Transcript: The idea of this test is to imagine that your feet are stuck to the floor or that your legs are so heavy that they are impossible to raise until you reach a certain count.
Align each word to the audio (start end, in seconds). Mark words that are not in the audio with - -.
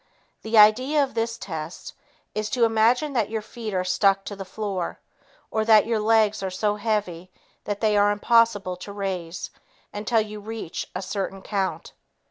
The 0.41 0.57
idea 0.57 1.03
of 1.03 1.13
this 1.13 1.37
test 1.37 1.93
is 2.33 2.49
to 2.49 2.65
imagine 2.65 3.13
that 3.13 3.29
your 3.29 3.43
feet 3.43 3.71
are 3.75 3.83
stuck 3.83 4.25
to 4.25 4.35
the 4.35 4.43
floor 4.43 4.99
or 5.51 5.63
that 5.65 5.85
your 5.85 5.99
legs 5.99 6.41
are 6.41 6.49
so 6.49 6.77
heavy 6.77 7.29
that 7.65 7.81
they 7.81 7.95
are 7.95 8.09
impossible 8.09 8.77
to 8.77 8.91
raise 8.91 9.51
until 9.93 10.19
you 10.21 10.39
reach 10.39 10.87
a 10.95 11.03
certain 11.03 11.43
count. 11.43 11.93